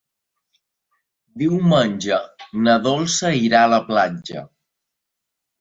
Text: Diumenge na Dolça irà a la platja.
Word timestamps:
Diumenge 1.41 2.17
na 2.63 2.79
Dolça 2.87 3.33
irà 3.43 3.63
a 3.67 3.71
la 3.77 3.81
platja. 3.93 4.47